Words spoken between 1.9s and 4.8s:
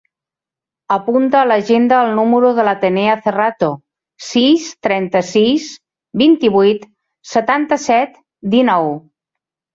el número de l'Atenea Cerrato: sis,